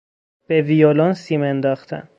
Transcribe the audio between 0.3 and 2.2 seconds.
به ویولن سیم انداختن